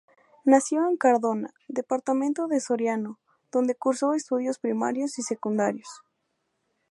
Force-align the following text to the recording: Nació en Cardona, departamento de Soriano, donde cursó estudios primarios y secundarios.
Nació 0.45 0.87
en 0.89 0.97
Cardona, 0.97 1.53
departamento 1.67 2.47
de 2.47 2.59
Soriano, 2.59 3.19
donde 3.51 3.75
cursó 3.75 4.13
estudios 4.15 4.57
primarios 4.57 5.19
y 5.19 5.21
secundarios. 5.21 6.01